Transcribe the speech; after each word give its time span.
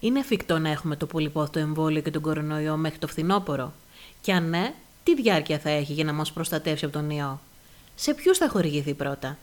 Είναι 0.00 0.18
εφικτό 0.18 0.58
να 0.58 0.68
έχουμε 0.68 0.96
το 0.96 1.06
πολυπόθητο 1.06 1.58
εμβόλιο 1.58 2.00
και 2.00 2.10
τον 2.10 2.22
κορονοϊό 2.22 2.76
μέχρι 2.76 2.98
το 2.98 3.06
φθινόπωρο; 3.06 3.72
Και 4.20 4.32
αν 4.32 4.48
ναι, 4.48 4.74
τι 5.04 5.14
διάρκεια 5.14 5.58
θα 5.58 5.70
έχει 5.70 5.92
για 5.92 6.04
να 6.04 6.12
μας 6.12 6.32
προστατεύσει 6.32 6.84
από 6.84 6.94
τον 6.94 7.10
ιό; 7.10 7.40
Σε 7.94 8.14
ποιους 8.14 8.38
θα 8.38 8.48
χορηγηθεί 8.48 8.94
πρώτα; 8.94 9.38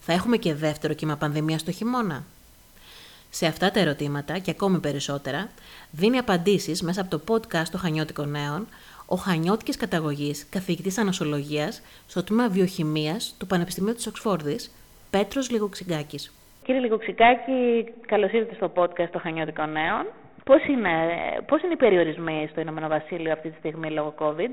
Θα 0.00 0.12
έχουμε 0.12 0.36
και 0.36 0.54
δεύτερο 0.54 0.94
κύμα 0.94 1.16
πανδημίας 1.16 1.60
στο 1.60 1.70
χειμώνα; 1.70 2.24
Σε 3.30 3.46
αυτά 3.46 3.70
τα 3.70 3.80
ερωτήματα 3.80 4.38
και 4.38 4.50
ακόμη 4.50 4.78
περισσότερα, 4.78 5.50
δίνει 5.90 6.18
απαντήσεις 6.18 6.82
μέσα 6.82 7.00
από 7.00 7.18
το 7.18 7.34
podcast 7.34 7.68
των 7.70 7.80
Χανιώτικων 7.80 8.30
Νέων 8.30 8.66
ο 9.06 9.16
Χανιώτικης 9.16 9.76
καταγωγής 9.76 10.46
καθηγητής 10.50 10.98
ανοσολογίας 10.98 11.80
στο 12.06 12.22
τμήμα 12.22 12.48
βιοχημίας 12.48 13.34
του 13.38 13.46
Πανεπιστημίου 13.46 13.94
της 13.94 14.06
Οξφόρδης, 14.06 14.70
Πέτρος 15.10 15.50
Λιγοξυγκάκης. 15.50 16.32
Κύριε 16.64 16.80
Λιγοξυγκάκη, 16.80 17.92
καλώς 18.06 18.32
ήρθατε 18.32 18.54
στο 18.54 18.72
podcast 18.76 19.08
των 19.10 19.20
Χανιώτικων 19.20 19.72
Νέων. 19.72 20.06
Πώς 20.44 20.64
είναι, 20.66 20.90
πώς 21.46 21.62
είναι 21.62 21.72
οι 21.72 21.76
περιορισμοί 21.76 22.48
στο 22.50 22.60
Ηνωμένο 22.60 22.88
Βασίλειο 22.88 23.32
αυτή 23.32 23.50
τη 23.50 23.56
στιγμή 23.58 23.90
λόγω 23.90 24.14
COVID? 24.18 24.52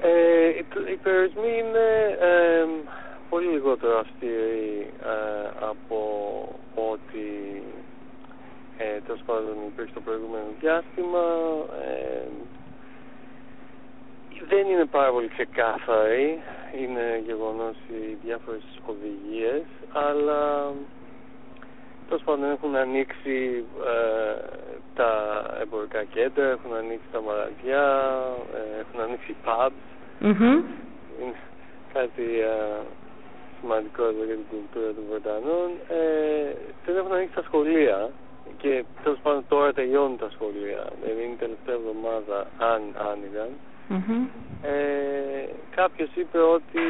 Ε, 0.00 0.48
οι, 0.48 0.64
οι 0.92 0.96
περιορισμοί 1.02 1.52
είναι 1.58 2.16
ε, 2.20 2.66
πολύ 3.28 3.46
λιγότερο 3.46 3.98
αυστηροί 3.98 4.90
ε, 5.02 5.48
από 5.60 5.98
ό,τι 6.74 7.24
ε, 8.78 9.00
τέλος 9.06 9.22
πάντων 9.26 9.54
υπήρξε 9.66 9.94
το 9.94 10.00
προηγούμενο 10.00 10.46
διάστημα. 10.60 11.24
Ε, 11.86 12.26
δεν 14.48 14.66
είναι 14.66 14.84
πάρα 14.84 15.10
πολύ 15.10 15.28
ξεκάθαροι. 15.28 16.40
Είναι 16.80 17.22
γεγονός 17.26 17.76
οι 17.88 18.16
διάφορες 18.24 18.62
οδηγίες, 18.86 19.62
αλλά 19.92 20.72
τέλος 22.08 22.22
πάντων 22.24 22.50
έχουν 22.50 22.76
ανοίξει 22.76 23.64
ε, 23.84 24.34
τα 24.94 25.10
εμπορικά 25.60 26.04
κέντρα, 26.04 26.44
έχουν 26.50 26.74
ανοίξει 26.74 27.06
τα 27.12 27.20
μαγαζιά, 27.20 27.86
ε, 28.54 28.80
έχουν 28.80 29.00
ανοίξει 29.00 29.34
pubs. 29.44 29.82
Mm-hmm. 30.22 30.56
Είναι 31.20 31.34
κάτι 31.92 32.26
ε, 32.40 32.80
σημαντικό 33.60 34.02
εδώ 34.02 34.24
για 34.24 34.34
την 34.34 34.44
κουλτούρα 34.50 34.92
των 34.96 35.04
Βρετανών. 35.10 35.68
Ε, 35.88 36.54
δεν 36.86 36.96
έχουν 36.96 37.12
ανοίξει 37.12 37.34
τα 37.34 37.42
σχολεία 37.42 38.10
και 38.58 38.84
τέλος 39.02 39.18
πάντων 39.22 39.44
τώρα 39.48 39.72
τελειώνουν 39.72 40.18
τα 40.18 40.30
σχολεία. 40.34 40.82
Δηλαδή 41.00 41.22
είναι 41.24 41.32
η 41.32 41.42
τελευταία 41.44 41.74
εβδομάδα 41.74 42.38
αν 42.72 42.80
άνοιγαν. 43.10 43.50
Mm-hmm. 43.92 44.22
Ε, 44.62 45.44
κάποιος 45.74 46.10
είπε 46.14 46.38
ότι 46.38 46.84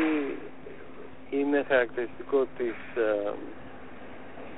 είναι 1.30 1.64
χαρακτηριστικό 1.68 2.46
της, 2.58 2.78
ε, 2.96 3.32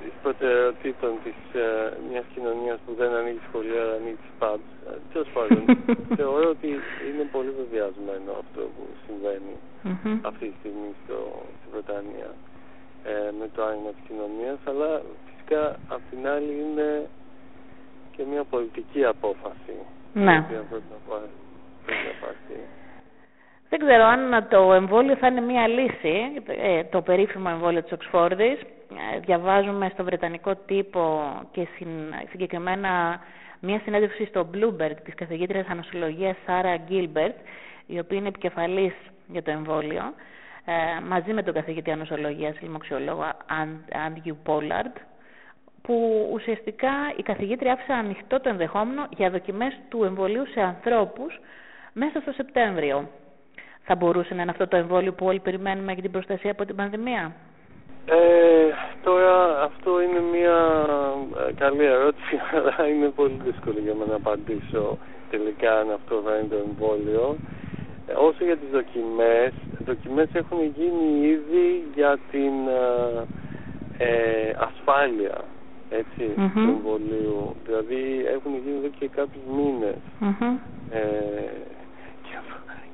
της 0.03 0.13
προτεραιοτήτων 0.23 1.13
της 1.25 1.61
ε, 1.61 1.93
μιας 2.11 2.25
κοινωνίας 2.35 2.79
που 2.87 2.95
δεν 3.01 3.11
ανοίγει 3.15 3.41
σχολεία 3.49 3.81
αλλά 3.83 3.95
ανοίγει 4.01 4.19
τις 4.25 4.35
pubs. 4.41 4.71
Ε, 4.89 4.95
τέλος 5.13 5.29
πάντων, 5.37 5.63
θεωρώ 6.19 6.49
ότι 6.49 6.69
είναι 7.09 7.25
πολύ 7.33 7.53
βεβαιασμένο 7.61 8.31
αυτό 8.43 8.61
που 8.75 8.83
συμβαίνει 9.07 9.57
Mm-hmm. 9.87 10.19
αυτή 10.23 10.45
τη 10.49 10.55
στιγμή 10.61 10.91
στο, 11.05 11.19
στην 11.59 11.71
Βρετανία 11.73 12.31
ε, 13.05 13.31
με 13.41 13.47
το 13.55 13.65
άνοιγμα 13.65 13.91
της 13.91 14.03
κοινωνίας 14.09 14.59
αλλά 14.65 15.03
φυσικά 15.27 15.63
απ' 15.89 16.07
την 16.11 16.29
άλλη 16.29 16.53
είναι 16.65 17.09
και 18.17 18.23
μια 18.31 18.45
πολιτική 18.45 19.05
απόφαση 19.05 19.77
Ναι. 20.15 20.47
η 20.51 20.57
οποία 21.85 21.97
πρέπει 21.97 22.07
να 22.09 22.27
πάρει. 22.27 22.37
πρέπει 22.47 22.59
να 22.59 22.59
πάρθει. 22.59 22.59
Δεν 23.69 23.79
ξέρω 23.79 24.05
αν 24.05 24.47
το 24.51 24.73
εμβόλιο 24.73 25.17
θα 25.17 25.27
είναι 25.27 25.41
μία 25.41 25.69
λύση, 25.69 26.43
ε, 26.63 26.85
το 26.85 27.03
περίφημο 27.03 27.49
εμβόλιο 27.51 27.83
της 27.83 27.93
Οξφόρδης. 27.93 28.61
Ε, 29.15 29.19
Διαβάζουμε 29.19 29.91
στο 29.93 30.05
Βρετανικό 30.05 30.55
τύπο 30.57 31.33
και 31.53 31.67
συν- 31.77 32.15
συγκεκριμένα 32.31 33.21
μία 33.61 33.81
συνέντευξη 33.85 34.25
στο 34.27 34.51
Bloomberg 34.55 34.97
της 35.05 35.15
καθηγήτριας 35.15 35.67
ανοσολογίας 35.69 36.37
Σάρα 36.47 36.77
Γκίλμπερτ, 36.77 37.37
η 37.87 37.99
οποία 37.99 38.19
είναι 38.19 38.29
επικεφαλής 38.29 38.93
για 39.27 39.43
το 39.43 39.51
εμβόλιο, 39.51 40.03
ε, 40.65 41.01
μαζί 41.09 41.33
με 41.33 41.43
τον 41.43 41.55
καθηγητή 41.55 41.91
ανοσολογίας, 41.91 42.61
λοιμοξιολόγο 42.61 43.25
Άντιου 44.07 44.39
Πόλαρντ, 44.43 44.97
που 45.83 46.29
ουσιαστικά 46.33 46.91
η 47.17 47.23
καθηγήτρια 47.23 47.73
άφησε 47.73 47.93
ανοιχτό 47.93 48.41
το 48.41 48.49
ενδεχόμενο 48.49 49.07
για 49.17 49.31
δοκιμές 49.31 49.79
του 49.89 50.05
εμβολίου 50.05 50.47
σε 50.47 50.61
ανθρώπους 50.61 51.41
μέσα 51.95 52.21
στο 52.21 52.33
Σεπτέμβριο. 52.33 53.09
Θα 53.83 53.95
μπορούσε 53.95 54.35
να 54.35 54.43
είναι 54.43 54.51
αυτό 54.51 54.69
το 54.69 54.77
εμβόλιο 54.77 55.13
που 55.13 55.27
όλοι 55.27 55.41
περιμένουμε 55.41 55.93
για 55.93 56.03
την 56.03 56.11
προστασία 56.11 56.51
από 56.51 56.65
την 56.65 56.77
πανδημία; 56.77 57.33
Ε, 58.07 58.15
τώρα 59.03 59.63
αυτό 59.63 60.03
είναι 60.03 60.21
μια 60.37 60.59
ε, 61.49 61.53
καλή 61.53 61.85
ερώτηση 61.85 62.41
αλλά 62.57 62.89
είναι 62.89 63.09
πολύ 63.09 63.41
δύσκολο 63.45 63.79
για 63.79 63.95
μένα 63.95 64.11
να 64.11 64.17
απαντήσω 64.17 64.99
τελικά 65.31 65.79
αν 65.79 65.91
αυτό 65.91 66.23
θα 66.25 66.37
είναι 66.37 66.49
το 66.49 66.57
εμβόλιο. 66.57 67.37
Ε, 68.07 68.13
όσο 68.13 68.45
για 68.45 68.57
τις 68.57 68.71
δοκιμές, 68.73 69.53
δοκιμές 69.85 70.29
έχουν 70.33 70.59
γίνει 70.77 71.27
ήδη 71.27 71.85
για 71.95 72.19
την 72.31 72.55
ε, 72.69 73.25
ε, 73.99 74.53
ασφάλεια 74.59 75.37
έτσι, 75.91 76.33
Μμμ. 76.37 76.51
του 76.53 76.61
εμβολίου. 76.61 77.57
Δηλαδή 77.67 78.25
έχουν 78.35 78.53
γίνει 78.65 78.77
εδώ 78.79 78.91
και 78.99 79.09
κάποιους 79.09 79.45
μήνες. 79.57 79.99
Ε, 80.91 81.01
και, 81.01 81.84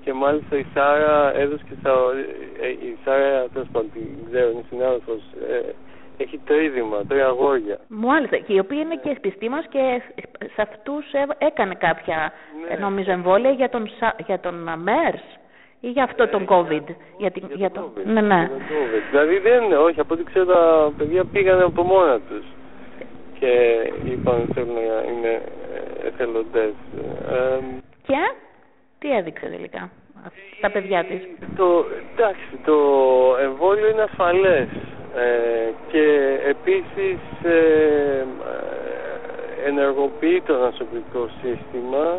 και 0.04 0.12
μάλιστα 0.12 0.56
η 0.56 0.66
Σάρα 0.74 1.36
έδωσε 1.36 1.64
και 1.68 1.74
στα, 1.80 1.92
ε, 2.60 2.68
η 2.68 2.96
Σάρα, 3.04 3.46
τέλος 3.52 3.68
πάντων, 3.72 3.90
την 3.92 4.06
ξέρω, 4.30 4.50
είναι 4.50 4.62
συνάδελφος, 4.68 5.20
ε, 5.48 5.60
έχει 6.22 6.38
τρίδημα, 6.44 7.04
τρία 7.08 7.26
αγόρια. 7.26 7.78
Μάλιστα, 7.88 8.36
και 8.36 8.52
η 8.52 8.58
οποία 8.58 8.80
είναι 8.80 8.96
και 9.02 9.10
επιστήμος 9.10 9.64
και 9.68 10.02
σε 10.54 10.62
αυτούς 10.62 11.04
έ- 11.12 11.34
έκανε 11.38 11.74
κάποια, 11.74 12.32
Ναι. 12.68 12.74
ε, 12.74 12.78
νομίζω, 12.78 13.10
εμβόλια 13.10 13.50
για 13.50 13.68
τον, 13.68 13.90
Σα- 13.98 14.22
για 14.26 14.40
τον 14.40 14.68
α, 14.68 14.76
MERS 14.86 15.38
ή 15.80 15.88
για 15.90 16.04
αυτό 16.04 16.28
τον 16.28 16.46
COVID. 16.48 16.84
Για, 17.18 17.30
την, 17.30 17.42
για 17.54 17.70
το, 17.70 17.80
το 17.80 17.90
COVID. 17.96 18.04
ναι, 18.04 18.20
ναι. 18.20 18.36
Για 18.38 18.48
το 18.48 18.54
COVID. 18.70 19.02
Δηλαδή 19.10 19.38
δεν 19.38 19.62
είναι, 19.62 19.76
όχι, 19.76 20.00
από 20.00 20.14
ό,τι 20.14 20.24
ξέρω 20.24 20.44
τα 20.44 20.92
παιδιά 20.98 21.24
πήγανε 21.24 21.62
από 21.62 21.82
μόνα 21.82 22.18
τους 22.28 22.44
και 23.38 23.48
είπαν 24.04 24.34
ότι 24.34 24.52
θέλουν 24.52 24.74
να 24.74 24.80
είναι 25.12 25.42
ε, 26.02 26.06
εθελοντές. 26.06 26.72
Ε, 27.30 27.58
Και 28.06 28.16
τι 29.00 29.16
έδειξε 29.16 29.46
τελικά 29.46 29.90
στα 30.58 30.70
παιδιά 30.70 31.04
της; 31.04 31.20
Το, 31.56 31.84
εντάξει, 32.14 32.56
το 32.64 32.76
εμβόλιο 33.40 33.88
είναι 33.88 34.02
ασφαλές 34.02 34.68
ε, 35.16 35.70
και 35.90 36.38
επίσης 36.48 37.18
ε, 37.42 38.24
ε, 39.64 39.68
ενεργοποιεί 39.68 40.42
το 40.46 40.56
νοσοποιητικό 40.56 41.28
σύστημα 41.42 42.18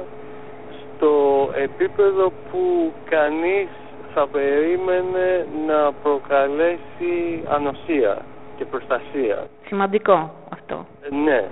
στο 0.81 1.13
επίπεδο 1.55 2.31
που 2.51 2.93
κανείς 3.09 3.69
θα 4.13 4.27
περίμενε 4.27 5.47
να 5.67 5.91
προκαλέσει 6.03 7.43
ανοσία 7.49 8.17
και 8.57 8.65
προστασία. 8.65 9.47
Σημαντικό 9.67 10.33
αυτό. 10.49 10.85
Ε, 11.01 11.15
Ναι. 11.15 11.43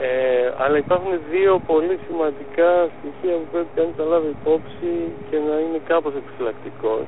Ε, 0.00 0.52
αλλά 0.62 0.76
υπάρχουν 0.84 1.12
δύο 1.30 1.52
πολύ 1.66 1.98
σημαντικά 2.06 2.70
στοιχεία 2.94 3.34
που 3.40 3.48
πρέπει 3.52 3.72
κανείς 3.76 3.96
να 4.00 4.04
λάβει 4.04 4.30
υπόψη 4.40 4.92
και 5.30 5.36
να 5.48 5.54
είναι 5.64 5.80
κάπως 5.90 6.12
επιφυλακτικός 6.20 7.06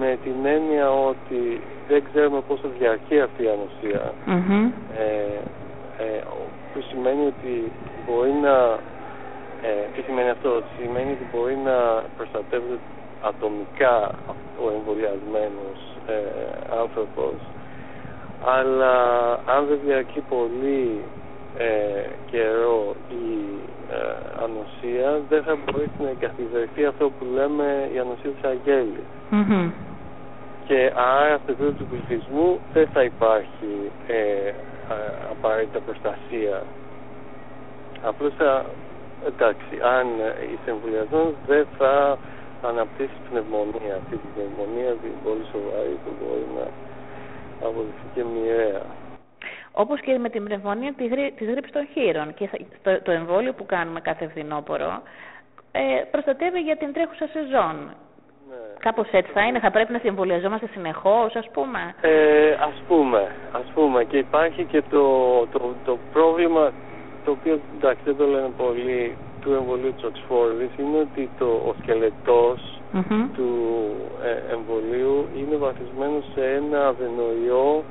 με 0.00 0.18
την 0.24 0.38
έννοια 0.56 0.86
ότι 1.10 1.60
δεν 1.88 2.00
ξέρουμε 2.08 2.40
πόσο 2.48 2.66
διαρκεί 2.78 3.20
αυτή 3.20 3.42
η 3.42 3.50
ανοσία 3.56 4.04
Μμμ. 4.26 4.64
ε, 5.04 5.38
ε, 6.04 6.20
που 6.70 6.80
σημαίνει 6.90 7.24
ότι 7.32 7.54
μπορεί 8.04 8.34
να 8.46 8.56
ε, 9.68 9.72
τι 9.94 10.00
σημαίνει 10.06 10.30
αυτό, 10.36 10.48
ότι 10.60 10.70
σημαίνει 10.80 11.10
ότι 11.16 11.26
μπορεί 11.32 11.56
να 11.70 11.76
προστατεύεται 12.16 12.78
ατομικά 13.30 13.96
ο 14.64 14.66
εμβολιασμένος 14.76 15.78
ε, 16.06 16.16
άνθρωπος 16.82 17.34
αλλά 18.56 18.94
αν 19.54 19.60
δεν 19.68 19.78
διαρκεί 19.86 20.20
πολύ 20.34 21.00
ε, 21.58 22.06
καιρό 22.30 22.94
η 23.08 23.28
ε, 23.90 23.96
ανοσία 24.44 25.10
δεν 25.28 25.42
θα 25.42 25.54
μπορέσει 25.64 25.98
να 26.04 26.08
εγκαθιδρυθεί 26.14 26.84
αυτό 26.84 27.04
που 27.14 27.24
λέμε 27.36 27.68
η 27.94 27.98
ανοσία 27.98 28.30
της 28.36 28.44
αγέλης 28.52 29.06
Μμμ. 29.30 29.70
και 30.68 30.92
άρα 30.96 31.34
στο 31.42 31.48
επίπεδο 31.52 31.70
του 31.78 31.86
πληθυσμού 31.90 32.48
δεν 32.72 32.86
θα 32.94 33.02
υπάρχει 33.02 33.70
ε, 34.06 34.48
α- 34.94 35.14
απαραίτητα 35.34 35.80
προστασία. 35.86 36.56
Απλώς 38.10 38.32
θα, 38.40 38.50
εντάξει, 39.30 39.72
αν 39.96 40.06
είσαι 40.52 40.68
εμβολιασμένος 40.74 41.34
δεν 41.46 41.64
θα 41.78 42.18
αναπτύσσει 42.70 43.18
πνευμονία, 43.30 43.94
αυτή 44.02 44.14
την 44.22 44.30
πνευμονία 44.34 44.90
την 45.02 45.12
πολύ 45.24 45.44
σοβαρή 45.52 45.94
που 46.02 46.10
μπορεί 46.18 46.46
να 46.58 46.66
αποδειχθεί 47.66 48.06
και 48.14 48.22
μοιραία. 48.32 48.82
Όπως 49.76 50.00
και 50.00 50.18
με 50.18 50.28
την 50.28 50.44
πνευμονία 50.44 50.92
της, 50.92 51.08
γρή- 51.08 51.34
της 51.36 51.48
γρήπης 51.48 51.72
των 51.72 51.86
χείρων. 51.92 52.34
Και 52.34 52.46
θα- 52.48 52.58
το, 52.82 53.02
το 53.02 53.10
εμβόλιο 53.10 53.52
που 53.52 53.66
κάνουμε 53.66 54.00
κάθε 54.00 54.28
φθινόπωρο 54.28 55.02
ε, 55.72 56.02
προστατεύει 56.10 56.60
για 56.60 56.76
την 56.76 56.92
τρέχουσα 56.92 57.26
σεζόν. 57.26 57.76
Ναι. 58.48 58.56
Κάπως 58.78 59.08
έτσι 59.10 59.30
θα 59.32 59.42
είναι, 59.42 59.58
θα 59.58 59.70
πρέπει 59.70 59.92
να 59.92 60.00
εμβολιαζόμαστε 60.02 60.66
συνεχώς, 60.72 61.34
ας 61.36 61.48
πούμε. 61.52 61.94
Ε, 62.00 62.50
ας 62.52 62.82
πούμε, 62.88 63.30
ας 63.52 63.66
πούμε 63.74 64.04
και 64.04 64.18
υπάρχει 64.18 64.64
και 64.64 64.82
το, 64.90 65.04
το, 65.46 65.74
το 65.84 65.98
πρόβλημα 66.12 66.72
το 67.24 67.30
οποίο 67.30 67.60
εντάξει 67.76 68.02
δεν 68.04 68.16
το 68.16 68.26
λένε 68.26 68.50
πολύ 68.56 69.16
του 69.40 69.52
εμβολίου 69.52 69.92
της 69.94 70.04
Οξφόρδης 70.04 70.70
είναι 70.78 70.98
ότι 70.98 71.30
το, 71.38 71.44
ο 71.46 71.74
σκελετος 71.82 72.80
του 73.34 73.48
ε, 74.24 74.52
εμβολίου 74.54 75.28
είναι 75.36 75.56
βασισμένο 75.56 76.20
σε 76.34 76.44
ένα 76.60 76.86
αδενοϊό 76.86 77.84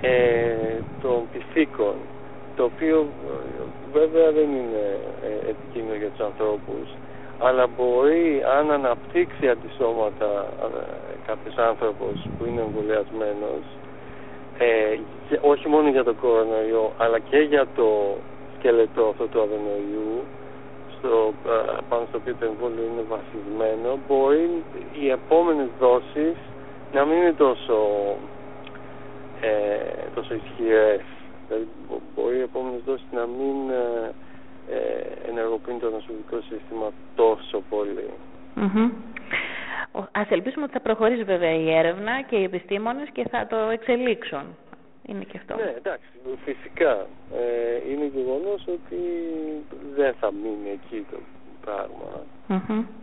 ε, 0.00 0.80
των 1.02 1.22
πυθίκων 1.32 1.94
το 2.56 2.64
οποίο 2.64 3.06
βέβαια 3.92 4.32
δεν 4.32 4.48
είναι 4.50 4.98
ε, 5.22 5.50
επικίνδυνο 5.50 5.94
για 5.94 6.08
τους 6.08 6.24
ανθρώπους 6.24 6.86
αλλά 7.38 7.66
μπορεί 7.76 8.42
αν 8.58 8.70
αναπτύξει 8.70 9.48
αντισώματα 9.48 10.46
ε, 10.62 11.16
κάποιος 11.26 11.56
άνθρωπος 11.56 12.14
που 12.38 12.44
είναι 12.46 12.60
εμβολιασμένος 12.60 13.62
ε, 14.58 14.98
όχι 15.40 15.68
μόνο 15.68 15.88
για 15.88 16.04
τον 16.04 16.16
κορονοϊό 16.20 16.92
αλλά 16.98 17.18
και 17.18 17.38
για 17.38 17.66
το 17.76 18.16
σκελετό 18.58 19.04
αυτό 19.08 19.26
του 19.26 19.40
αδενοϊού 19.42 20.12
στο, 20.94 21.32
ε, 21.46 21.76
πάνω 21.88 22.04
στο 22.08 22.18
οποίο 22.20 22.34
το 22.40 22.44
εμβόλιο 22.50 22.84
είναι 22.90 23.04
βασισμένο 23.14 23.98
μπορεί 24.06 24.48
οι 25.00 25.10
επόμενες 25.10 25.68
δόσεις 25.80 26.36
να 26.92 27.04
μην 27.04 27.16
είναι 27.16 27.32
τόσο, 27.32 27.76
ε, 29.40 30.08
τόσο 30.14 30.34
ισχυρές 30.34 31.00
δηλαδή 31.46 31.68
μπορεί 32.14 32.36
οι 32.36 32.40
επόμενες 32.40 32.80
δόσεις 32.86 33.06
να 33.12 33.26
μην 33.26 33.70
ε, 33.70 34.12
ε, 34.70 35.28
ενεργοποιούν 35.28 35.80
το 35.80 35.90
νοσοποιητικό 35.90 36.40
σύστημα 36.40 36.92
τόσο 37.14 37.62
πολύ. 37.70 38.10
Mm-hmm. 38.56 38.90
Ας 40.12 40.30
ελπίσουμε 40.30 40.64
ότι 40.64 40.72
θα 40.72 40.80
προχωρήσει 40.80 41.24
βέβαια 41.24 41.54
η 41.54 41.74
έρευνα 41.74 42.22
και 42.22 42.36
οι 42.36 42.42
επιστήμονες 42.42 43.08
και 43.12 43.28
θα 43.28 43.46
το 43.46 43.56
εξελίξουν. 43.56 44.44
Είναι 45.06 45.24
και 45.24 45.38
αυτό. 45.38 45.54
Ναι, 45.56 45.74
εντάξει, 45.76 46.08
φυσικά. 46.44 47.06
Ε, 47.34 47.90
είναι 47.90 48.04
γεγονός 48.14 48.64
ότι 48.66 49.00
δεν 49.96 50.14
θα 50.20 50.32
μείνει 50.32 50.70
εκεί 50.70 51.06
το 51.10 51.18
πράγμα. 51.64 52.10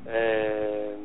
Ε, 0.05 0.95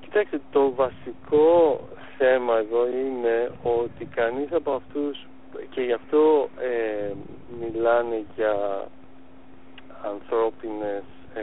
κοιτάξτε, 0.00 0.40
το 0.50 0.74
βασικό 0.74 1.80
θέμα 2.18 2.56
εδώ 2.58 2.86
είναι 2.88 3.50
ότι 3.62 4.04
κανείς 4.04 4.52
από 4.52 4.72
αυτούς 4.72 5.26
και 5.70 5.80
γι' 5.80 5.92
αυτό 5.92 6.48
ε, 6.60 7.12
μιλάνε 7.60 8.24
για 8.36 8.54
ανθρώπινες 10.04 11.02
ε, 11.34 11.42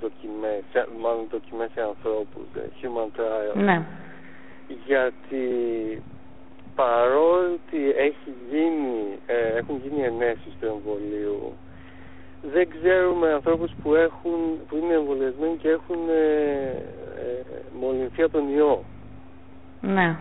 δοκιμές, 0.00 0.62
μάλλον 1.00 1.26
δοκιμές 1.30 1.70
σε 1.74 1.80
ανθρώπους, 1.80 2.46
ε, 2.56 2.68
human 2.80 3.20
trial. 3.20 3.54
Ναι. 3.54 3.82
Γιατί 4.86 5.46
παρότι 6.74 7.80
έχει 7.96 8.30
γίνει, 8.50 9.18
ε, 9.26 9.58
έχουν 9.58 9.80
γίνει 9.82 10.02
ενέσεις 10.02 10.52
του 10.60 10.66
εμβολίου, 10.66 11.52
δεν 12.42 12.68
ξέρουμε 12.68 13.32
ανθρώπους 13.32 13.70
που, 13.82 13.94
έχουν, 13.94 14.40
που 14.68 14.76
είναι 14.76 14.94
εμβολιασμένοι 14.94 15.56
και 15.56 15.68
έχουν 15.68 16.08
ε, 16.08 16.60
ε, 17.24 17.42
μολυνθεί 17.80 18.22
από 18.22 18.32
τον 18.32 18.54
ιό. 18.56 18.84
Ναι. 19.80 20.16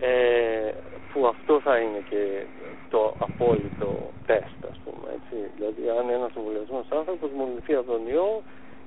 Ε, 0.00 0.72
που 1.12 1.26
αυτό 1.26 1.60
θα 1.60 1.78
είναι 1.78 2.02
και 2.10 2.44
το 2.90 3.14
απόλυτο 3.18 4.10
τεστ, 4.26 4.60
ας 4.70 4.78
πούμε, 4.84 5.06
έτσι. 5.18 5.50
Δηλαδή, 5.56 5.82
αν 5.98 6.10
ένας 6.10 6.30
εμβολιασμένος 6.36 6.86
άνθρωπος 6.90 7.30
μολυνθεί 7.30 7.74
από 7.74 7.90
τον 7.92 8.06
ιό 8.06 8.42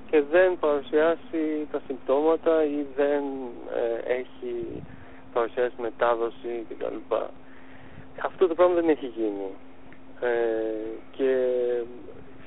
και 0.09 0.21
δεν 0.31 0.59
παρουσιάσει 0.59 1.67
τα 1.71 1.81
συμπτώματα 1.87 2.63
ή 2.63 2.85
δεν 2.95 3.23
ε, 3.81 4.13
έχει 4.13 4.83
παρουσιάσει 5.33 5.75
μετάδοση 5.81 6.65
κτλ. 6.69 7.15
Αυτό 8.23 8.47
το 8.47 8.55
πράγμα 8.55 8.73
δεν 8.73 8.89
έχει 8.89 9.05
γίνει. 9.05 9.49
Ε, 10.21 10.29
και 11.11 11.29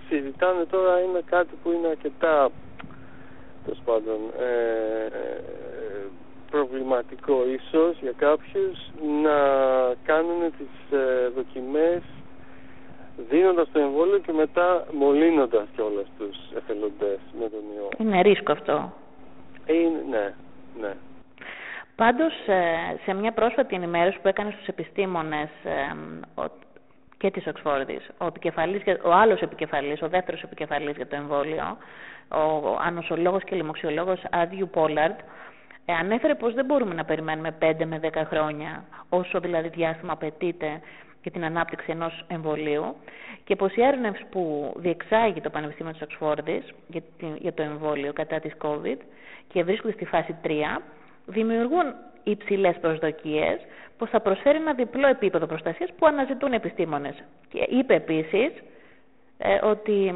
συζητάνε 0.08 0.64
τώρα 0.64 1.00
είναι 1.00 1.22
κάτι 1.26 1.54
που 1.62 1.70
είναι 1.70 1.88
αρκετά 1.88 2.50
τέλος 3.64 3.80
πάντων 3.84 4.19
ε, 4.38 5.06
προβληματικό 6.50 7.37
ίσως 7.58 7.98
για 8.00 8.12
κάποιους 8.16 8.78
να 9.22 9.38
κάνουν 10.04 10.40
τις 10.58 10.98
ε, 10.98 11.28
δοκιμές 11.28 12.02
δίνοντας 13.28 13.69
το 13.72 13.78
εμβόλιο 13.78 14.19
και 14.19 14.32
μετά 14.32 14.87
μολύνοντας 14.93 15.66
κιόλας 15.75 16.06
τους 16.19 16.37
εθελοντές 16.56 17.19
με 17.40 17.48
τον 17.48 17.60
ιό. 17.76 17.88
Είναι 17.98 18.20
ρίσκο 18.20 18.52
αυτό. 18.52 18.93
Είναι, 19.66 20.02
ναι, 20.10 20.34
ναι. 20.81 20.94
Πάντως 21.96 22.32
ε, 22.46 22.64
σε 23.04 23.12
μια 23.14 23.32
πρόσφατη 23.32 23.75
ενημέρωση 23.75 24.19
που 24.22 24.28
έκανε 24.28 24.50
στους 24.50 24.66
επιστήμονες 24.66 25.48
ε, 25.64 26.44
και 27.19 27.31
της 27.31 27.46
Οξφόρδης, 27.46 28.10
ο, 28.19 28.26
επικεφαλής, 28.26 28.82
ο 29.04 29.12
άλλος 29.12 29.40
επικεφαλής, 29.40 30.02
ο 30.02 30.08
δεύτερος 30.08 30.43
επικεφαλής 30.43 30.96
για 30.96 31.06
το 31.06 31.16
εμβόλιο, 31.16 31.76
ο 32.28 32.76
ανοσολόγος 32.81 33.44
και 33.44 33.56
λοιμοξιολόγος 33.56 34.22
Άντιου 34.31 34.69
Πόλαρντ, 34.72 35.19
ε, 35.86 35.92
ανέφερε 35.92 36.34
πως 36.34 36.54
δεν 36.54 36.64
μπορούμε 36.64 36.94
να 36.94 37.04
περιμένουμε 37.04 37.56
5 37.60 37.84
με 37.84 38.00
10 38.02 38.22
χρόνια, 38.26 38.84
όσο 39.08 39.40
δηλαδή 39.40 39.68
διάστημα 39.68 40.12
απαιτείται 40.12 40.80
για 41.22 41.30
την 41.30 41.44
ανάπτυξη 41.44 41.90
ενός 41.90 42.24
εμβολίου 42.28 42.96
και 43.44 43.56
πως 43.56 43.76
οι 43.76 43.82
έρευνες 43.82 44.24
που 44.30 44.72
διεξάγει 44.76 45.40
το 45.40 45.50
Πανεπιστήμιο 45.50 45.92
της 45.92 46.02
Οξφόρδης 46.02 46.74
για, 46.88 47.02
για 47.38 47.52
το 47.52 47.62
εμβόλιο 47.62 48.12
κατά 48.12 48.40
της 48.40 48.52
COVID 48.62 48.96
και 49.48 49.64
βρίσκονται 49.64 49.92
στη 49.92 50.04
φάση 50.04 50.36
3 50.44 50.48
δημιουργούν 51.26 51.94
υψηλές 52.22 52.76
προσδοκίες 52.80 53.58
πως 53.98 54.10
θα 54.10 54.20
προσφέρει 54.20 54.56
ένα 54.56 54.74
διπλό 54.74 55.06
επίπεδο 55.06 55.46
προστασίας 55.46 55.90
που 55.98 56.06
αναζητούν 56.06 56.52
οι 56.52 56.56
επιστήμονες. 56.56 57.14
Και 57.48 57.66
είπε 57.68 57.94
επίσης 57.94 58.50
ε, 59.38 59.66
ότι 59.66 60.14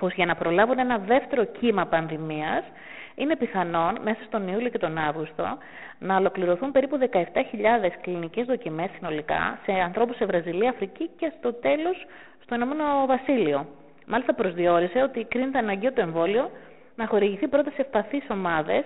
πως 0.00 0.12
για 0.14 0.26
να 0.26 0.34
προλάβουν 0.34 0.78
ένα 0.78 0.98
δεύτερο 0.98 1.44
κύμα 1.44 1.86
πανδημίας 1.86 2.64
είναι 3.16 3.36
πιθανόν 3.36 3.98
μέσα 4.02 4.20
στον 4.26 4.48
Ιούλιο 4.48 4.68
και 4.68 4.78
τον 4.78 4.98
Αύγουστο 4.98 5.58
να 5.98 6.16
ολοκληρωθούν 6.16 6.72
περίπου 6.72 6.98
17.000 7.10 7.22
κλινικές 8.00 8.46
δοκιμές 8.46 8.90
συνολικά 8.96 9.58
σε 9.64 9.72
ανθρώπους 9.72 10.16
σε 10.16 10.24
Βραζιλία, 10.24 10.70
Αφρική 10.70 11.10
και 11.16 11.32
στο 11.38 11.52
τέλος 11.52 12.06
στο 12.42 12.54
Ηνωμένο 12.54 13.06
Βασίλειο. 13.06 13.66
Μάλιστα 14.06 14.34
προσδιορίσε 14.34 15.02
ότι 15.02 15.24
κρίνεται 15.24 15.58
αναγκαίο 15.58 15.92
το 15.92 16.00
εμβόλιο 16.00 16.50
να 16.96 17.06
χορηγηθεί 17.06 17.48
πρώτα 17.48 17.70
σε 17.70 17.80
ευπαθείς 17.80 18.24
ομάδες 18.30 18.84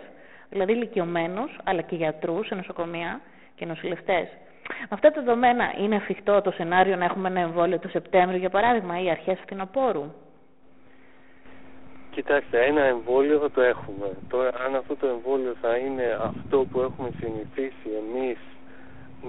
δηλαδή 0.51 0.73
ηλικιωμένους, 0.73 1.59
αλλά 1.65 1.81
και 1.81 1.97
γιατρούς 1.97 2.47
σε 2.47 2.55
νοσοκομεία 2.55 3.21
και 3.55 3.67
νοσηλευτές. 3.67 4.29
Με 4.69 4.89
αυτά 4.89 5.11
τα 5.11 5.23
δεδομένα, 5.23 5.73
είναι 5.79 5.97
εφικτό 5.97 6.41
το 6.41 6.51
σενάριο 6.51 6.97
να 6.97 7.05
έχουμε 7.05 7.29
ένα 7.29 7.41
εμβόλιο 7.41 7.79
το 7.79 7.89
Σεπτέμβριο, 7.89 8.39
για 8.39 8.51
παράδειγμα, 8.51 9.03
ή 9.03 9.11
αρχές 9.11 9.39
φθινοπόρου; 9.45 10.13
Κοιτάξτε, 12.11 12.65
ένα 12.65 12.83
εμβόλιο 12.83 13.39
θα 13.39 13.51
το 13.51 13.61
έχουμε. 13.61 14.09
Τώρα, 14.29 14.51
αν 14.67 14.75
αυτό 14.75 14.97
το 14.97 15.07
εμβόλιο 15.07 15.55
θα 15.61 15.77
είναι 15.77 16.19
αυτό 16.21 16.67
που 16.71 16.81
έχουμε 16.81 17.11
συνηθίσει 17.21 17.89
εμείς 18.03 18.39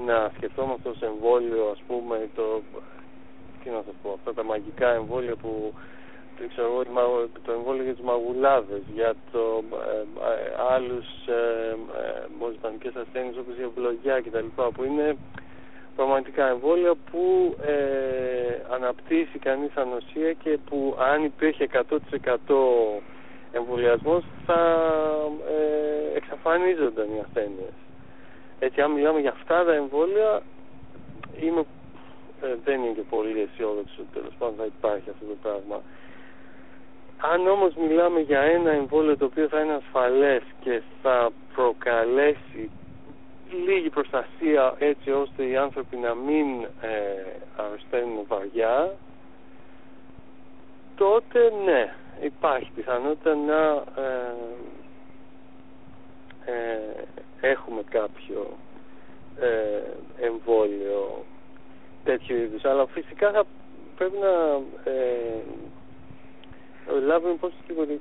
να 0.06 0.32
σκεφτόμαστε 0.38 0.90
ως 0.90 1.02
εμβόλιο, 1.02 1.70
ας 1.72 1.82
πούμε, 1.88 2.30
το, 2.36 2.62
τι 3.64 3.70
να 3.70 3.82
σας 3.86 3.96
πω, 4.04 4.12
αυτά 4.14 4.34
τα 4.34 4.44
μαγικά 4.44 4.94
εμβόλια 4.94 5.36
που 5.36 5.74
ξέρω 6.48 6.84
το 7.46 7.52
εμβόλιο 7.52 7.84
για 7.84 7.96
τους 7.96 8.06
μαγουλάδες, 8.06 8.82
για 8.94 9.14
το, 9.32 9.64
ε, 9.74 10.00
ε, 10.32 10.74
άλλους 10.74 11.08
ε, 11.28 11.76
ε, 12.84 13.02
ασθένειες 13.02 13.38
όπως 13.38 13.58
η 13.58 13.64
ευλογιά 13.64 14.22
κτλ. 14.22 14.48
που 14.74 14.84
είναι 14.84 15.18
πραγματικά 15.96 16.48
εμβόλια 16.48 16.94
που 17.12 17.56
ε, 17.66 18.74
αναπτύσσει 18.74 19.40
κανείς 19.40 19.72
ανοσία 19.76 20.34
και 20.34 20.58
που 20.70 20.96
αν 21.00 21.24
υπήρχε 21.24 21.68
100% 21.74 22.56
εμβολιασμός 23.52 24.24
θα 24.46 24.62
ε, 25.50 26.18
εξαφανίζονταν 26.18 27.06
οι 27.16 27.20
ασθένειες. 27.26 27.76
Έτσι 28.60 28.82
αν 28.82 28.92
μιλάμε 28.92 29.20
για 29.20 29.32
αυτά 29.32 29.64
τα 29.64 29.74
εμβόλια 29.74 30.42
είμαι, 31.42 31.64
ε, 32.42 32.56
δεν 32.64 32.84
είναι 32.84 32.94
και 32.94 33.06
πολύ 33.10 33.42
αισιόδοξο 33.42 33.96
ότι 34.00 34.14
τέλος 34.14 34.34
πάντων 34.40 34.56
θα 34.58 34.66
υπάρχει 34.66 35.10
αυτό 35.10 35.26
το 35.26 35.38
πράγμα. 35.42 35.82
Αν 37.34 37.48
όμως 37.48 37.74
μιλάμε 37.76 38.20
για 38.20 38.40
ένα 38.42 38.72
εμβόλιο 38.72 39.18
το 39.18 39.26
οποίο 39.26 39.48
θα 39.48 39.60
είναι 39.62 39.74
ασφαλές 39.74 40.42
και 40.64 40.82
θα 41.02 41.30
προκαλέσει 41.56 42.70
λίγη 43.66 43.90
προστασία 43.90 44.76
έτσι 44.78 45.12
ώστε 45.12 45.46
οι 45.46 45.58
άνθρωποι 45.58 45.96
να 45.98 46.14
μην 46.14 46.64
ε, 46.82 46.90
αρρωσταίνουν 47.56 48.26
βαριά 48.28 48.94
τότε 50.96 51.52
ναι 51.66 51.94
υπάρχει 52.22 52.72
πιθανότητα 52.76 53.36
να 53.36 53.84
ε, 54.02 54.34
ε, 56.46 56.80
έχουμε 57.42 57.82
κάποιο 57.90 58.58
ε, 59.40 60.26
εμβόλιο 60.26 61.26
τέτοιου 62.04 62.36
είδους. 62.36 62.66
Αλλά 62.66 62.86
φυσικά 62.88 63.32
θα 63.32 63.44
πρέπει 63.96 64.18
να 64.18 64.62
ε, 64.92 65.42
λάβουμε 67.00 67.34
υπόψη 67.34 67.58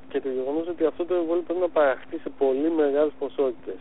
και 0.08 0.20
το 0.20 0.28
γεγονός 0.28 0.68
ότι 0.68 0.84
αυτό 0.84 1.04
το 1.04 1.14
εμβόλιο 1.14 1.42
πρέπει 1.42 1.60
να 1.60 1.68
παραχθεί 1.68 2.18
σε 2.18 2.30
πολύ 2.38 2.70
μεγάλες 2.70 3.12
ποσότητες. 3.18 3.74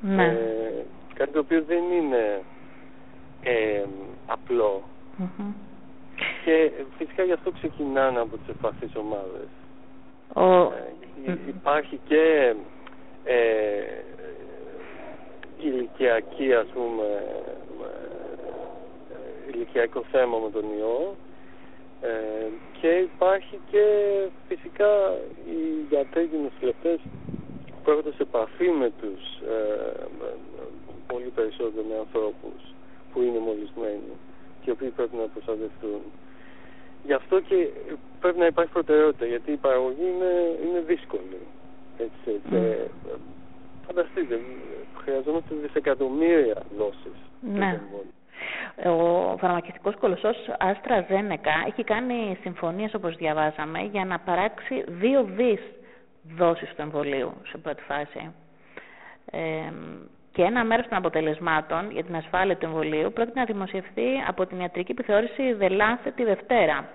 Ναι. 0.00 0.24
Ε, 0.24 0.84
κάτι 1.14 1.32
το 1.32 1.38
οποίο 1.38 1.62
δεν 1.62 1.82
είναι 1.92 2.42
ε, 3.42 3.82
απλό. 4.26 4.82
και 6.44 6.70
φυσικά 6.98 7.22
γι' 7.22 7.32
αυτό 7.32 7.50
ξεκινάνε 7.50 8.20
από 8.20 8.36
τις 8.36 8.48
ευπαθείς 8.48 8.96
ομάδες. 8.96 9.48
Ε, 11.26 11.34
υπάρχει 11.48 12.00
και 12.08 12.54
ε, 13.24 13.36
ηλικιακή 15.60 16.54
ας 16.54 16.66
πούμε 16.74 17.04
ε, 19.12 19.52
ηλικιακό 19.54 20.02
θέμα 20.10 20.38
με 20.38 20.50
τον 20.50 20.64
ιό 20.78 21.16
ε, 22.10 22.48
και 22.80 22.88
υπάρχει 22.88 23.58
και 23.70 23.84
φυσικά 24.48 24.90
οι 25.50 25.60
γιατροί 25.88 26.26
και 26.26 26.36
οι 26.36 26.46
νοσηλευτές 26.48 26.98
που 27.82 27.90
έρχονται 27.90 28.12
σε 28.12 28.22
επαφή 28.22 28.68
με 28.68 28.90
τους 29.00 29.22
ε, 29.54 30.04
πολύ 31.06 31.30
περισσότερο 31.34 31.84
με 31.90 31.96
ανθρώπους 32.04 32.60
που 33.12 33.22
είναι 33.22 33.38
μολυσμένοι 33.38 34.12
και 34.60 34.70
οι 34.70 34.74
οποίοι 34.76 34.88
πρέπει 34.88 35.16
να 35.16 35.26
προστατευτούν. 35.34 36.02
Γι' 37.04 37.12
αυτό 37.12 37.40
και 37.40 37.68
πρέπει 38.20 38.38
να 38.38 38.46
υπάρχει 38.46 38.72
προτεραιότητα 38.72 39.26
γιατί 39.26 39.52
η 39.52 39.56
παραγωγή 39.56 40.06
είναι, 40.14 40.32
είναι 40.64 40.80
δύσκολη. 40.80 41.40
Έτσι, 41.98 42.40
mm. 42.50 42.88
φανταστείτε, 43.86 44.40
χρειαζόμαστε 45.02 45.54
δισεκατομμύρια 45.62 46.62
δόσεις. 46.78 47.18
Ναι. 47.40 47.80
Ο 48.84 49.36
φαρμακευτικός 49.36 49.96
κολοσσός 49.96 50.36
Άστρα 50.58 51.04
Ζένεκα 51.08 51.64
έχει 51.66 51.84
κάνει 51.84 52.38
συμφωνίες 52.42 52.94
όπως 52.94 53.16
διαβάσαμε 53.16 53.80
για 53.80 54.04
να 54.04 54.18
παράξει 54.18 54.84
δύο 54.86 55.22
δις 55.22 55.60
δόσεις 56.36 56.68
του 56.68 56.82
εμβολίου 56.82 57.32
σε 57.48 57.58
πρώτη 57.58 57.82
φάση. 57.82 58.32
Ε, 59.30 59.72
και 60.32 60.42
ένα 60.42 60.64
μέρος 60.64 60.88
των 60.88 60.98
αποτελεσμάτων 60.98 61.90
για 61.90 62.04
την 62.04 62.16
ασφάλεια 62.16 62.56
του 62.56 62.66
εμβολίου 62.66 63.12
πρόκειται 63.12 63.38
να 63.38 63.44
δημοσιευθεί 63.44 64.08
από 64.26 64.46
την 64.46 64.60
ιατρική 64.60 64.92
επιθεώρηση 64.92 65.56
The 65.60 65.70
Lancet 65.70 66.12
τη 66.14 66.24
Δευτέρα. 66.24 66.88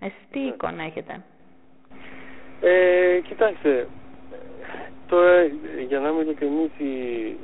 Εσείς 0.00 0.26
τι 0.30 0.40
εικόνα 0.40 0.82
έχετε; 0.82 1.22
Ε, 2.60 3.20
κοιτάξτε, 3.28 3.86
τώρα 5.06 5.42
για 5.88 5.98
να 6.00 6.08
είμαι 6.08 6.20
ειλικρινής 6.22 6.70
η, 6.78 6.84
η 6.84 7.38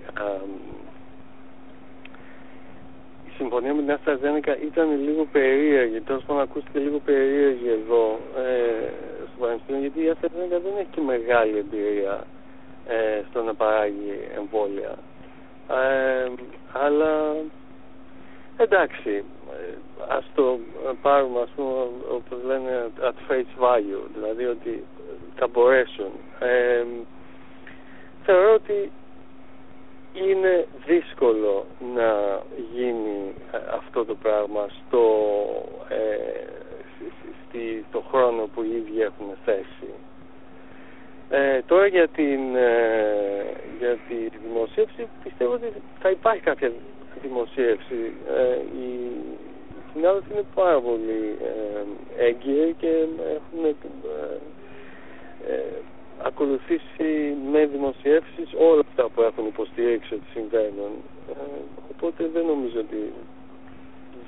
συμφωνία 3.39 3.75
με 3.75 3.83
την 3.83 3.93
Αστραζένικα 3.93 4.59
ήταν 4.61 4.89
λίγο 5.07 5.25
περίεργη, 5.33 6.01
τόσο 6.01 6.25
πάντων 6.27 6.43
ακούστηκε 6.43 6.79
λίγο 6.79 6.99
περίεργη 6.99 7.69
εδώ 7.69 8.19
ε, 8.37 8.89
στο 9.29 9.37
Πανεπιστήμιο 9.41 9.81
γιατί 9.81 10.03
η 10.05 10.09
Αστραζένικα 10.09 10.59
δεν 10.59 10.73
έχει 10.79 10.91
και 10.91 11.01
μεγάλη 11.01 11.59
εμπειρία 11.59 12.25
ε, 12.87 13.23
στο 13.29 13.43
να 13.43 13.55
παράγει 13.55 14.13
εμβόλια. 14.37 14.95
Ε, 15.71 16.31
αλλά 16.73 17.35
εντάξει, 18.57 19.25
ε, 19.53 19.75
ας 20.09 20.25
το 20.35 20.59
πάρουμε 21.03 21.41
ας 21.41 21.51
πούμε 21.57 21.73
όπως 22.17 22.39
λένε 22.45 22.91
at 23.01 23.33
face 23.33 23.53
value, 23.65 24.05
δηλαδή 24.15 24.45
ότι 24.45 24.85
θα 25.37 25.47
μπορέσουν. 25.47 26.11
Ε, 26.39 26.85
θεωρώ 28.25 28.53
ότι 28.55 28.93
είναι 30.13 30.67
δύσκολο 30.87 31.67
να 31.95 32.43
γίνει 32.75 33.35
αυτό 33.71 34.05
το 34.05 34.15
πράγμα 34.15 34.67
στο, 34.69 35.05
ε, 35.89 36.45
στη, 37.49 37.85
στο 37.89 38.05
χρόνο 38.11 38.49
που 38.55 38.63
οι 38.63 38.77
ίδιοι 38.77 39.01
έχουν 39.01 39.27
θέσει. 39.45 39.91
Ε, 41.31 41.63
τώρα 41.67 41.87
για 41.87 42.09
την, 42.09 42.57
ε, 42.57 43.45
για 43.79 43.99
τη 44.09 44.39
δημοσίευση 44.45 45.09
πιστεύω 45.25 45.53
ότι 45.53 45.73
θα 46.01 46.11
υπάρχει 46.11 46.41
κάποια 46.43 46.73
δημοσίευση. 47.23 48.13
Ε, 48.29 48.57
οι 48.79 49.11
συνάδελφοι 49.93 50.33
είναι 50.33 50.47
πάρα 50.55 50.81
πολύ 50.81 51.37
ε, 51.43 52.25
έγκυροι 52.25 52.75
και 52.79 52.89
έχουν 53.37 53.65
ε, 53.65 53.75
ε, 55.53 55.63
ακολουθήσει 56.23 57.37
με 57.53 57.67
δημοσιεύσεις 57.67 58.49
όλα 58.59 58.83
αυτά 58.89 59.09
που 59.09 59.23
έχουν 59.23 59.47
υποστηρίξει 59.47 60.15
ότι 60.15 60.25
συμβαίνουν. 60.33 60.93
Ε, 61.31 61.35
οπότε 61.93 62.31
δεν 62.33 62.47
νομίζω 62.47 62.79
ότι 62.81 63.13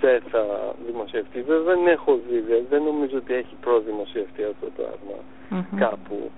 δεν 0.00 0.22
θα 0.30 0.74
δημοσιευτεί. 0.86 1.42
Βέβαια 1.42 1.74
δεν 1.74 1.86
έχω 1.86 2.18
δει, 2.28 2.64
δεν 2.70 2.82
νομίζω 2.82 3.16
ότι 3.16 3.34
έχει 3.34 3.54
προδημοσιευτεί 3.60 4.42
αυτό 4.44 4.66
το 4.66 4.72
πραγμα 4.76 5.18
κάπου. 5.76 6.30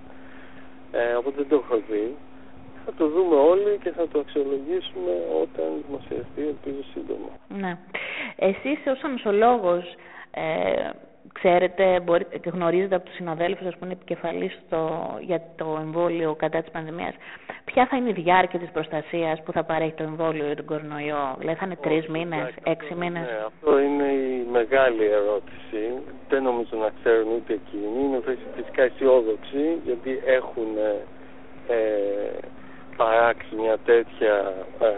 Ε, 0.93 1.15
οπότε 1.15 1.37
δεν 1.37 1.49
το 1.49 1.63
έχω 1.65 1.83
δει. 1.91 2.17
Θα 2.85 2.93
το 2.93 3.09
δούμε 3.09 3.37
όλοι 3.37 3.79
και 3.83 3.91
θα 3.91 4.09
το 4.09 4.19
αξιολογήσουμε 4.19 5.13
όταν 5.43 5.67
δημοσιευτεί, 5.87 6.43
ελπίζω 6.43 6.83
σύντομα. 6.93 7.29
Ναι. 7.49 7.79
Εσείς 8.37 8.79
ως 8.87 9.03
αμεσολόγος 9.03 9.85
ε, 10.31 10.91
ξέρετε 11.33 12.01
μπορείτε, 12.01 12.39
και 12.39 12.51
γνωρίζετε 12.51 12.95
από 12.95 13.05
τους 13.05 13.15
συναδέλφους 13.15 13.67
ας 13.67 13.77
πούμε 13.77 13.93
επικεφαλής 13.93 14.59
για 15.21 15.43
το 15.57 15.79
εμβόλιο 15.81 16.35
κατά 16.35 16.61
της 16.61 16.71
πανδημίας 16.71 17.15
ποια 17.65 17.87
θα 17.87 17.97
είναι 17.97 18.09
η 18.09 18.13
διάρκεια 18.13 18.59
της 18.59 18.71
προστασίας 18.71 19.43
που 19.43 19.53
θα 19.53 19.65
παρέχει 19.65 19.93
το 19.93 20.03
εμβόλιο 20.03 20.47
για 20.47 20.57
τον 20.57 20.65
κορονοϊό; 20.65 21.37
Δηλαδή 21.39 21.59
θα 21.59 21.67
είναι 21.67 21.77
τρεις 21.77 22.07
μήνες, 22.07 22.55
έξι 22.63 22.95
μήνες; 22.95 23.23
ναι, 23.23 23.45
αυτό 23.47 23.79
είναι 23.79 24.09
η 24.13 24.47
μεγάλη 24.53 25.05
ερώτηση. 25.05 25.83
Δεν 26.29 26.43
νομίζω 26.43 26.77
να 26.77 26.91
ξέρουν 26.99 27.29
ούτε 27.37 27.53
εκείνοι. 27.53 28.05
Είναι 28.05 28.21
φυσικά 28.57 28.83
αισιόδοξοι 28.83 29.65
γιατί 29.85 30.21
έχουν 30.25 30.71
ε, 31.69 31.77
παράξει 32.97 33.55
μια 33.55 33.79
τέτοια 33.85 34.55
ε, 34.81 34.91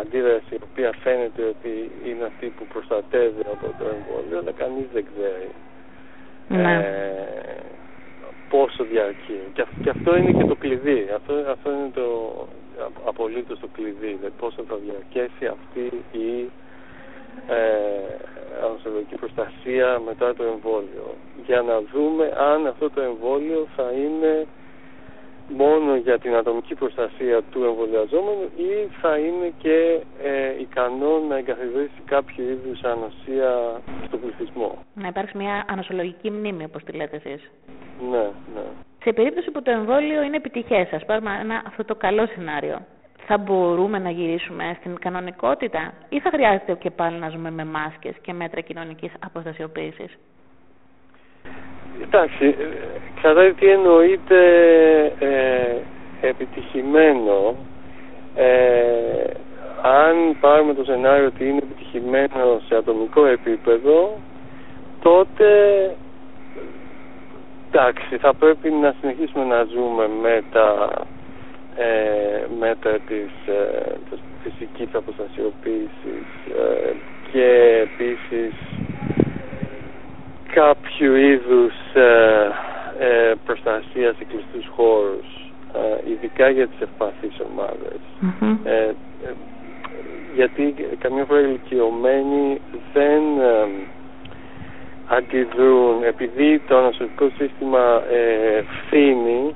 αντίδραση 0.00 0.54
η 0.54 0.60
οποία 0.70 0.92
φαίνεται 1.02 1.42
ότι 1.42 1.90
είναι 2.04 2.24
αυτή 2.24 2.46
που 2.46 2.64
προστατεύει 2.72 3.44
από 3.52 3.66
το 3.78 3.84
εμβόλιο 3.94 4.38
αλλά 4.38 4.52
κανείς 4.52 4.86
δεν 4.92 5.04
ξέρει 5.10 5.50
ναι. 6.48 6.74
ε, 6.74 7.56
πόσο 8.48 8.84
διαρκεί. 8.84 9.40
Και, 9.52 9.64
και, 9.82 9.90
αυτό 9.90 10.16
είναι 10.16 10.32
και 10.32 10.44
το 10.44 10.54
κλειδί. 10.54 11.08
Αυτό, 11.14 11.32
αυτό 11.54 11.70
είναι 11.70 11.90
το 11.94 12.06
απολύτως 13.04 13.58
το 13.58 13.68
κλειδί 13.72 14.12
δηλαδή 14.18 14.36
πόσο 14.38 14.64
θα 14.68 14.76
διαρκέσει 14.84 15.46
αυτή 15.56 15.84
η 16.12 16.50
ε, 17.48 19.16
προστασία 19.16 20.00
μετά 20.06 20.34
το 20.34 20.44
εμβόλιο. 20.44 21.14
Για 21.46 21.62
να 21.62 21.80
δούμε 21.92 22.32
αν 22.52 22.66
αυτό 22.66 22.90
το 22.90 23.00
εμβόλιο 23.00 23.66
θα 23.76 23.86
είναι 23.92 24.46
μόνο 25.48 25.96
για 25.96 26.18
την 26.18 26.34
ατομική 26.34 26.74
προστασία 26.74 27.42
του 27.50 27.64
εμβολιαζόμενου 27.64 28.50
ή 28.56 28.88
θα 29.00 29.18
είναι 29.18 29.52
και 29.58 30.00
ε, 30.22 30.60
ικανό 30.60 31.18
να 31.28 31.36
εγκαθιδρύσει 31.36 32.00
κάποιο 32.04 32.44
είδους 32.44 32.82
ανοσία 32.82 33.80
στον 34.06 34.20
πληθυσμό; 34.20 34.78
Να 34.94 35.08
υπάρξει 35.08 35.36
μια 35.36 35.64
ανοσολογική 35.68 36.30
μνήμη, 36.30 36.64
όπως 36.64 36.84
τη 36.84 36.92
λέτε 36.92 37.16
εσείς. 37.16 37.50
Ναι, 38.10 38.26
ναι. 38.54 38.64
Σε 39.04 39.12
περίπτωση 39.12 39.50
που 39.50 39.62
το 39.62 39.70
εμβόλιο 39.70 40.22
είναι 40.22 40.36
επιτυχές, 40.36 40.92
ας 40.92 41.04
πάρουμε 41.04 41.38
ένα, 41.40 41.62
αυτό 41.66 41.84
το 41.84 41.94
καλό 41.94 42.26
σενάριο, 42.26 42.78
θα 43.26 43.38
μπορούμε 43.38 43.98
να 43.98 44.10
γυρίσουμε 44.10 44.76
στην 44.78 44.98
κανονικότητα 44.98 45.92
ή 46.08 46.20
θα 46.20 46.30
χρειάζεται 46.30 46.74
και 46.74 46.90
πάλι 46.90 47.18
να 47.18 47.28
ζούμε 47.28 47.50
με 47.50 47.64
μάσκες 47.64 48.14
και 48.20 48.32
μέτρα 48.32 48.60
κοινωνικής 48.60 49.12
αποστασιοποίησης; 49.24 50.18
Εντάξει, 52.14 52.54
ξέρετε 53.16 53.52
τι 53.52 53.66
εννοείται 53.68 54.38
ε, 55.18 55.76
επιτυχημένο. 56.28 57.54
Ε, 58.36 59.30
αν 59.82 60.36
πάρουμε 60.40 60.74
το 60.74 60.84
σενάριο 60.84 61.26
ότι 61.26 61.48
είναι 61.48 61.58
επιτυχημένο 61.62 62.60
σε 62.68 62.76
ατομικό 62.76 63.26
επίπεδο, 63.26 64.18
τότε 65.02 65.46
εντάξει, 67.70 68.16
θα 68.16 68.34
πρέπει 68.34 68.70
να 68.70 68.94
συνεχίσουμε 69.00 69.44
να 69.44 69.62
ζούμε 69.64 70.08
με 70.22 70.42
τα 70.52 70.90
ε, 71.76 72.46
μέτρα 72.58 72.98
της, 72.98 73.30
ε, 73.46 73.92
της 74.10 74.18
φυσικής 74.42 74.88
αποστασιοποίησης 74.94 76.26
ε, 76.58 76.92
και 77.32 77.46
επίσης 77.82 78.52
κάποιου 80.54 81.14
είδους 81.14 81.74
ε, 81.94 82.50
ε, 82.98 83.32
προστασίας 83.44 84.16
σε 84.16 84.24
κλειστούς 84.24 84.66
χώρους 84.76 85.42
ε, 85.74 86.10
ειδικά 86.10 86.48
για 86.48 86.66
τις 86.68 86.80
ευπαθείς 86.80 87.38
ε, 88.64 88.70
ε, 88.70 88.92
γιατί 90.34 90.74
καμιά 90.98 91.24
φορά 91.24 91.40
οι 91.40 91.44
ηλικιωμένοι 91.48 92.60
δεν 92.92 93.22
αντιδρούν. 95.06 96.02
Επειδή 96.04 96.62
το 96.68 96.76
ανασωπικό 96.78 97.30
σύστημα 97.38 98.02
φθήνει 98.64 99.54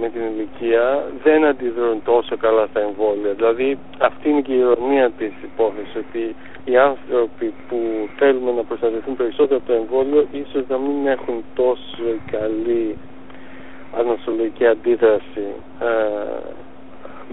με 0.00 0.08
την 0.08 0.22
ηλικία 0.22 1.04
δεν 1.22 1.44
αντιδρούν 1.44 2.02
τόσο 2.04 2.36
καλά 2.36 2.66
στα 2.66 2.80
εμβόλια 2.80 3.32
δηλαδή 3.32 3.78
αυτή 3.98 4.28
είναι 4.28 4.40
και 4.40 4.52
η 4.52 4.58
ηρωνία 4.58 5.10
της 5.10 5.32
υπόθεσης 5.42 5.94
ότι 5.96 6.34
οι 6.64 6.76
άνθρωποι 6.76 7.54
που 7.68 8.08
θέλουμε 8.16 8.52
να 8.52 8.62
προστατευτούν 8.62 9.16
περισσότερο 9.16 9.56
από 9.56 9.66
το 9.66 9.72
εμβόλιο 9.72 10.26
ίσως 10.32 10.64
να 10.68 10.78
μην 10.78 11.06
έχουν 11.06 11.44
τόσο 11.54 12.04
καλή 12.30 12.96
ανοσολογική 13.98 14.66
αντίδραση 14.66 15.46
ε, 15.80 15.86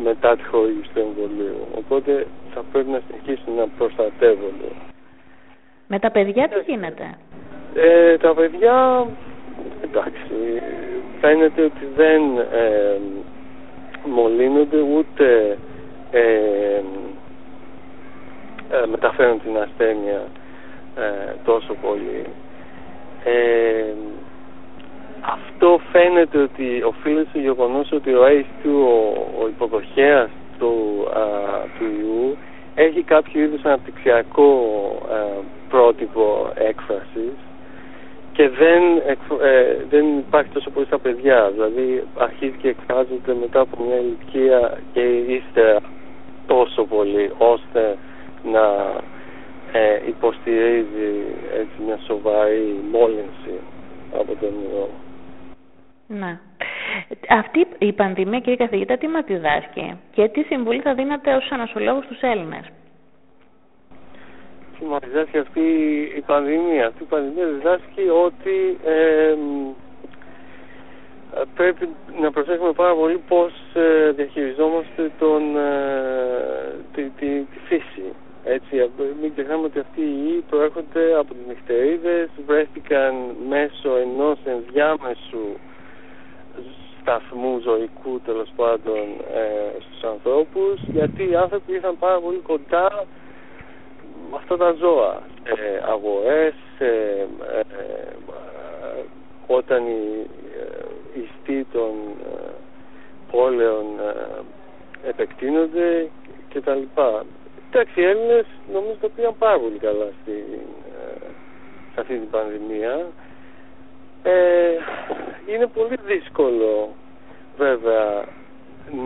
μετά 0.03 0.35
τη 0.35 0.43
χορήγηση 0.43 0.89
του 0.93 0.99
εμβολίου. 0.99 1.67
Οπότε 1.77 2.27
θα 2.53 2.63
πρέπει 2.71 2.89
να 2.89 3.01
συνεχίσουν 3.07 3.53
να 3.55 3.67
προστατεύονται. 3.77 4.71
Με 5.87 5.99
τα 5.99 6.11
παιδιά 6.11 6.47
τι 6.47 6.71
γίνεται; 6.71 7.17
Ε, 7.75 8.17
τα 8.17 8.33
παιδιά, 8.33 9.07
εντάξει, 9.83 10.61
φαίνεται 11.21 11.63
ότι 11.63 11.87
δεν 11.95 12.21
ε, 12.37 12.97
μολύνονται 14.05 14.79
ούτε 14.79 15.57
ε, 16.11 16.81
μεταφέρουν 18.89 19.41
την 19.41 19.57
ασθένεια 19.57 20.21
τόσο 21.43 21.73
πολύ. 21.81 22.25
αυτό 25.21 25.79
φαίνεται 25.91 26.37
ότι 26.37 26.83
οφείλεται 26.83 27.29
στο 27.29 27.39
γεγονός 27.39 27.91
ότι 27.91 28.13
ο 28.13 28.23
ACE2, 28.25 28.67
ο, 28.69 29.43
ο 29.43 29.47
υποδοχέας 29.47 30.29
του, 30.59 31.07
του 31.77 31.85
ιού, 31.85 32.37
έχει 32.75 33.01
κάποιο 33.03 33.41
είδους 33.41 33.63
αναπτυξιακό 33.63 34.51
πρότυπο 35.69 36.51
έκφρασης 36.55 37.33
και 38.33 38.49
δεν, 38.49 38.81
ε, 39.41 39.75
δεν 39.89 40.17
υπάρχει 40.17 40.51
τόσο 40.51 40.69
πολύ 40.69 40.85
στα 40.85 40.99
παιδιά. 40.99 41.49
Δηλαδή 41.51 42.03
αρχίζει 42.17 42.57
και 42.57 42.69
εκφράζεται 42.69 43.33
μετά 43.33 43.59
από 43.59 43.83
μια 43.83 43.95
ηλικία 43.95 44.77
και 44.93 45.01
ύστερα 45.09 45.79
τόσο 46.47 46.83
πολύ 46.83 47.31
ώστε 47.37 47.97
να 48.43 48.65
ε, 49.71 49.99
υποστηρίζει 50.07 51.11
έτσι, 51.53 51.81
μια 51.85 51.99
σοβαρή 52.05 52.79
μόλυνση 52.91 53.53
από 54.13 54.35
τον 54.35 54.49
ιό. 54.49 54.89
Ναι. 56.07 56.39
Αυτή 57.29 57.67
η 57.77 57.93
πανδημία, 57.93 58.39
κύριε 58.39 58.55
καθηγητά, 58.55 58.97
τι 58.97 59.07
μας 59.07 59.23
διδάσκει; 59.25 59.99
Και 60.11 60.27
τι 60.27 60.41
συμβουλή 60.41 60.79
θα 60.79 60.93
δίνατε 60.93 61.33
ως 61.33 61.51
ανασολόγους 61.51 62.05
στους 62.05 62.21
Έλληνες; 62.21 62.65
Διδάσκει 65.03 65.37
αυτή 65.37 65.61
η 66.15 66.21
πανδημία. 66.21 66.87
Αυτή 66.87 67.03
η 67.03 67.05
πανδημία 67.05 67.47
διδάσκει 67.47 68.09
ότι 68.25 68.77
ε, 68.85 69.35
πρέπει 71.55 71.89
να 72.21 72.31
προσέχουμε 72.31 72.71
πάρα 72.71 72.95
πολύ 72.95 73.17
πώς 73.27 73.51
ε, 73.73 74.11
διαχειριζόμαστε 74.11 75.11
τον, 75.19 75.57
ε, 75.57 76.75
τη, 76.93 77.03
τη, 77.03 77.27
τη, 77.39 77.57
φύση. 77.67 78.13
Έτσι, 78.43 78.89
μην 79.21 79.31
ξεχνάμε 79.33 79.65
ότι 79.65 79.79
αυτοί 79.79 80.01
οι 80.01 80.23
ιοί 80.25 80.43
προέρχονται 80.49 81.15
από 81.17 81.33
τις 81.33 81.45
νυχτερίδες, 81.47 82.29
βρέθηκαν 82.47 83.13
μέσω 83.49 83.95
ενός 83.95 84.37
ενδιάμεσου 84.45 85.45
σταθμού 87.01 87.59
ζωικού 87.59 88.19
τέλος 88.25 88.49
πάντων 88.55 89.03
ε, 89.33 89.79
στους 89.79 90.03
ανθρώπους 90.03 90.79
γιατί 90.87 91.29
οι 91.29 91.35
άνθρωποι 91.35 91.73
ήρθαν 91.73 91.97
πάρα 91.99 92.19
πολύ 92.19 92.37
κοντά 92.37 92.87
με 92.95 93.05
αυτά 94.35 94.57
τα 94.57 94.71
ζώα. 94.71 95.21
Ε, 95.43 95.81
αγορές, 95.91 96.53
ε, 96.79 96.85
ε, 96.85 97.65
όταν 99.47 99.85
οι 99.87 100.27
ε, 100.59 101.19
ιστοί 101.21 101.65
των 101.71 101.91
ε, 102.35 102.51
πόλεων 103.31 103.85
επεκτείνονται 105.07 106.09
κτλ. 106.53 106.81
Εντάξει, 107.69 108.01
οι 108.01 108.03
Έλληνες 108.05 108.45
νομίζω 108.73 108.95
το 109.01 109.09
πήγαν 109.09 109.35
πάρα 109.37 109.59
πολύ 109.59 109.77
καλά 109.77 110.05
στη, 110.21 110.43
σε 111.93 111.99
αυτή 111.99 112.17
την 112.17 112.29
πανδημία. 112.29 113.05
είναι 115.47 115.67
πολύ 115.67 115.97
δύσκολο 116.05 116.89
βέβαια 117.57 118.25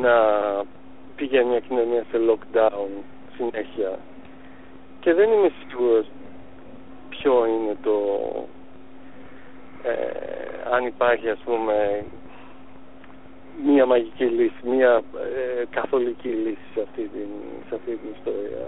να 0.02 0.16
πηγαίνει 1.16 1.50
μια 1.50 1.60
κοινωνία 1.60 2.06
σε 2.12 2.18
lockdown 2.30 2.88
συνέχεια 3.38 4.00
και 5.06 5.14
δεν 5.14 5.32
είμαι 5.32 5.52
σίγουρος 5.60 6.06
ποιο 7.10 7.46
είναι 7.46 7.78
το 7.84 7.96
ε, 9.84 10.74
αν 10.76 10.86
υπάρχει 10.86 11.30
ας 11.30 11.40
πούμε 11.46 12.06
μία 13.66 13.86
μαγική 13.86 14.24
λύση, 14.26 14.60
μία 14.64 15.02
ε, 15.60 15.64
καθολική 15.70 16.28
λύση 16.28 16.68
σε 16.74 16.82
αυτή, 16.82 17.02
την, 17.02 17.28
σε 17.70 17.76
αυτή 17.76 17.92
την 17.92 18.10
ιστορία. 18.16 18.68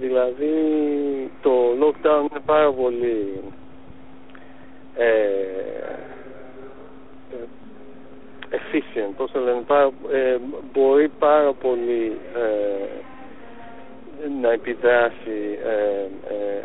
Δηλαδή 0.00 0.54
το 1.42 1.50
lockdown 1.80 2.30
είναι 2.30 2.42
πάρα 2.46 2.72
πολύ 2.72 3.40
ε, 4.96 5.06
ε 7.30 7.46
efficient, 8.50 9.12
πώς 9.16 9.30
το 9.30 9.40
λένε, 9.40 9.62
ε, 10.12 10.38
μπορεί 10.72 11.08
πάρα 11.08 11.52
πολύ 11.52 12.16
ε, 12.34 13.11
να 14.40 14.52
επιδράσει 14.52 15.58
ε, 15.64 16.06
ε, 16.34 16.62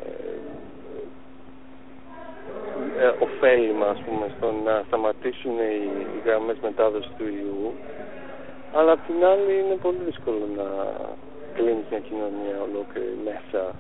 ε, 3.03 3.11
ωφέλιμα 3.19 3.87
ας 3.87 3.99
πούμε 4.05 4.25
στο 4.37 4.51
να 4.65 4.83
σταματήσουν 4.87 5.57
οι, 5.57 5.89
οι 6.13 6.21
γραμμές 6.25 6.57
μετάδοσης 6.61 7.11
του 7.17 7.25
ιού 7.27 7.73
αλλά 8.73 8.91
απ' 8.91 9.05
την 9.05 9.25
άλλη 9.25 9.53
είναι 9.59 9.75
πολύ 9.81 9.97
δύσκολο 10.05 10.47
να 10.55 10.67
κλείνεις 11.53 11.85
μια 11.89 11.99
κοινωνία 11.99 12.57
ολόκληρη 12.67 13.17
μέσα 13.23 13.75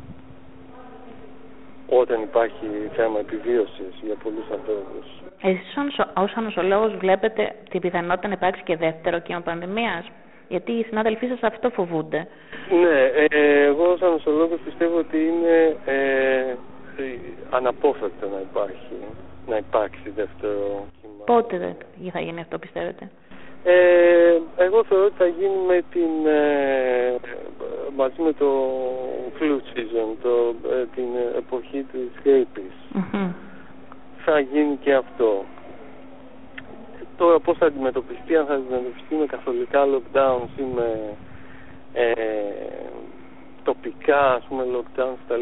όταν 1.89 2.21
υπάρχει 2.21 2.67
θέμα 2.95 3.19
επιβίωσης 3.19 3.93
για 4.01 4.15
πολλούς 4.23 4.47
ανθρώπους. 4.51 5.05
Εσείς 5.41 5.99
ως 6.15 6.33
ανοσολόγος 6.35 6.95
βλέπετε 6.95 7.55
την 7.69 7.81
πιθανότητα 7.81 8.27
να 8.27 8.33
υπάρξει 8.33 8.63
και 8.63 8.75
δεύτερο 8.77 9.19
κύμα 9.19 9.41
πανδημίας; 9.41 10.05
Γιατί 10.47 10.71
οι 10.71 10.83
συνάδελφοί 10.83 11.27
σας 11.27 11.41
αυτό 11.41 11.69
φοβούνται. 11.69 12.27
Ναι, 12.81 13.25
ε, 13.29 13.63
εγώ 13.63 13.91
ως 13.91 14.01
ανοσολόγος 14.01 14.59
πιστεύω 14.65 14.97
ότι 14.97 15.17
είναι 15.17 15.75
ε, 15.85 16.55
αναπόφευκτο 17.49 18.27
να 18.27 18.39
υπάρχει, 18.39 18.95
να 19.47 19.57
υπάρξει 19.57 20.09
δεύτερο 20.15 20.85
κύμα. 21.01 21.23
Πότε 21.25 21.75
θα 22.11 22.19
γίνει 22.19 22.39
αυτό 22.39 22.57
πιστεύετε; 22.59 23.09
Ε, 23.63 24.41
εγώ 24.57 24.83
θεωρώ 24.83 25.05
ότι 25.05 25.17
θα 25.17 25.25
γίνει 25.25 25.59
με 25.67 25.81
την, 25.91 26.27
ε, 26.27 27.15
μαζί 27.95 28.21
με 28.21 28.33
το 28.33 28.49
flu 29.39 29.55
season, 29.73 30.15
το, 30.21 30.55
ε, 30.71 30.85
την 30.95 31.07
εποχή 31.37 31.85
της 31.91 32.09
γρήπης. 32.23 32.73
Θα 34.25 34.39
γίνει 34.39 34.77
και 34.81 34.93
αυτό. 34.93 35.45
Τώρα 37.17 37.39
πώς 37.39 37.57
θα 37.57 37.65
αντιμετωπιστεί, 37.65 38.35
αν 38.35 38.45
θα 38.45 38.53
αντιμετωπιστεί 38.53 39.15
με 39.15 39.25
καθολικά 39.25 39.81
lockdowns 39.93 40.59
ή 40.59 40.63
με 40.75 41.15
ε, 41.93 42.11
τοπικά 43.63 44.33
ας 44.33 44.43
πούμε 44.47 44.63
lockdowns 44.73 45.17
κτλ. 45.27 45.41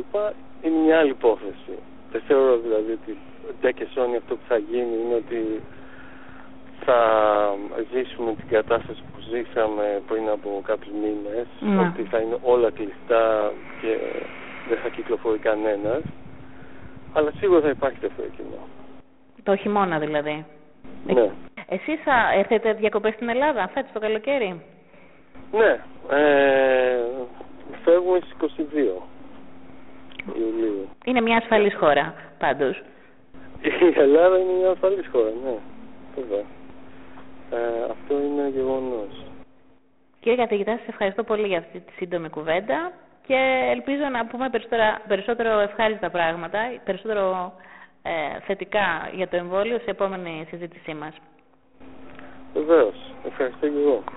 είναι 0.62 0.78
μια 0.86 1.00
άλλη 1.00 1.10
υπόθεση. 1.10 1.76
Δεν 2.12 2.22
θεωρώ 2.28 2.58
δηλαδή 2.58 2.92
ότι 2.92 3.18
ντε 3.62 3.72
και 3.72 3.88
σόνι 3.94 4.16
αυτό 4.16 4.36
που 4.36 4.46
θα 4.48 4.58
γίνει 4.58 4.96
είναι 5.04 5.16
ότι 5.16 5.62
θα 6.86 7.00
ζήσουμε 7.94 8.34
την 8.34 8.48
κατάσταση 8.48 9.02
που 9.02 9.20
ζήσαμε 9.30 10.02
πριν 10.08 10.30
από 10.30 10.62
κάποιους 10.66 10.94
μήνες 10.94 11.48
ναι. 11.60 11.80
ότι 11.80 12.04
θα 12.04 12.18
είναι 12.18 12.38
όλα 12.42 12.70
κλειστά 12.72 13.52
και 13.82 13.98
δεν 14.70 14.78
θα 14.84 14.90
κυκλοφορεί 14.90 15.38
κανένας 15.38 16.02
αλλά 17.14 17.32
σίγουρα 17.38 17.62
θα 17.62 17.70
υπάρχει 17.70 17.98
δεύτερο 18.00 18.28
κοινό. 18.38 18.62
Το 19.44 19.56
χειμώνα 19.56 20.00
δηλαδή. 20.00 20.46
Ναι. 21.06 21.32
Εσείς 21.70 22.02
θα 22.04 22.32
έρθετε 22.34 22.74
διακοπές 22.74 23.14
στην 23.14 23.30
Ελλάδα 23.30 23.68
φέτος 23.74 23.92
το 23.94 24.00
καλοκαίρι; 24.00 24.62
Ναι. 25.52 25.80
Ε, 26.18 27.00
φεύγουμε 27.84 28.20
στις 28.20 28.32
22 28.32 29.02
Ιουλίου. 30.38 30.90
Είναι 31.06 31.22
μια 31.22 31.38
ασφαλής 31.38 31.76
χώρα 31.76 32.14
πάντως. 32.38 32.84
Η 33.62 34.00
Ελλάδα 34.00 34.38
είναι 34.38 34.52
μια 34.60 34.70
ασφαλής 34.70 35.08
χώρα, 35.12 35.30
ναι. 35.44 35.56
Βέβαια. 36.16 36.44
Ε, 37.52 37.84
αυτό 37.92 38.14
είναι 38.22 38.50
γεγονός. 38.50 39.26
Κύριε 40.20 40.38
καθηγητά, 40.38 40.72
σας 40.78 40.88
ευχαριστώ 40.88 41.24
πολύ 41.24 41.48
για 41.48 41.58
αυτή 41.58 41.80
τη 41.80 41.92
σύντομη 41.92 42.30
κουβέντα 42.30 42.92
και 43.28 43.70
ελπίζω 43.72 44.10
να 44.12 44.26
πούμε 44.26 44.50
περισσότερο 45.08 45.60
ευχάριστα 45.60 46.10
πράγματα, 46.10 46.60
περισσότερο 46.84 47.54
ε, 48.04 48.40
θετικά 48.40 49.10
για 49.14 49.28
το 49.28 49.36
εμβόλιο 49.36 49.78
σε 49.78 49.90
επόμενη 49.90 50.48
συζήτησή 50.50 50.94
μας. 50.94 51.14
Βεβαίω. 52.56 52.94
Ευχαριστώ 53.24 53.68
και 53.68 53.80
εγώ. 53.80 54.04